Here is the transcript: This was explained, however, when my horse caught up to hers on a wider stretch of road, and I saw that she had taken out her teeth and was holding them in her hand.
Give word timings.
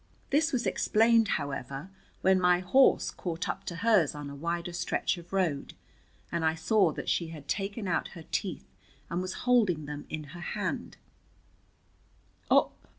This 0.31 0.51
was 0.51 0.65
explained, 0.65 1.27
however, 1.37 1.91
when 2.21 2.41
my 2.41 2.57
horse 2.59 3.11
caught 3.11 3.47
up 3.47 3.65
to 3.65 3.75
hers 3.75 4.15
on 4.15 4.31
a 4.31 4.35
wider 4.35 4.73
stretch 4.73 5.15
of 5.19 5.31
road, 5.31 5.75
and 6.31 6.43
I 6.43 6.55
saw 6.55 6.91
that 6.93 7.07
she 7.07 7.27
had 7.27 7.47
taken 7.47 7.87
out 7.87 8.07
her 8.17 8.23
teeth 8.31 8.65
and 9.11 9.21
was 9.21 9.33
holding 9.45 9.85
them 9.85 10.07
in 10.09 10.23
her 10.33 10.41
hand. 10.41 10.97